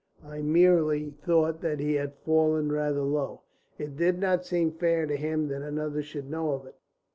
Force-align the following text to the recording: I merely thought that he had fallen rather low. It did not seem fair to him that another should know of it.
I 0.25 0.41
merely 0.41 1.11
thought 1.11 1.61
that 1.61 1.79
he 1.79 1.93
had 1.93 2.15
fallen 2.25 2.71
rather 2.71 3.03
low. 3.03 3.41
It 3.77 3.95
did 3.97 4.17
not 4.17 4.43
seem 4.43 4.71
fair 4.71 5.05
to 5.05 5.15
him 5.15 5.47
that 5.49 5.61
another 5.61 6.01
should 6.01 6.27
know 6.27 6.53
of 6.53 6.65
it. 6.65 6.73